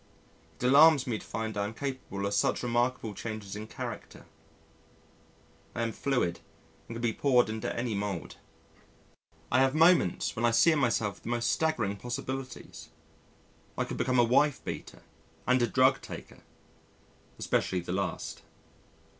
[0.59, 4.25] It alarms me to find I am capable of such remarkable changes in character.
[5.75, 6.39] I am fluid
[6.87, 8.37] and can be poured into any mould.
[9.51, 12.89] I have moments when I see in myself the most staggering possibilities.
[13.77, 15.03] I could become a wife beater,
[15.45, 16.39] and a drug taker
[17.37, 18.41] (especially the last).